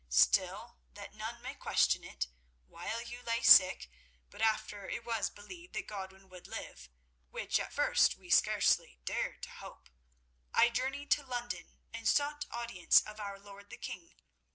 Still, 0.09 0.79
that 0.95 1.13
none 1.13 1.43
may 1.43 1.53
question 1.53 2.03
it, 2.03 2.25
while 2.65 3.03
you 3.03 3.21
lay 3.21 3.43
sick, 3.43 3.87
but 4.31 4.41
after 4.41 4.89
it 4.89 5.05
was 5.05 5.29
believed 5.29 5.73
that 5.75 5.85
Godwin 5.85 6.27
would 6.29 6.47
live, 6.47 6.89
which 7.29 7.59
at 7.59 7.71
first 7.71 8.15
we 8.17 8.31
scarcely 8.31 8.99
dared 9.05 9.43
to 9.43 9.51
hope, 9.51 9.89
I 10.55 10.69
journeyed 10.69 11.11
to 11.11 11.23
London 11.23 11.75
and 11.93 12.07
sought 12.07 12.47
audience 12.49 13.01
of 13.01 13.19
our 13.19 13.37
lord 13.37 13.69
the 13.69 13.77
king. 13.77 14.15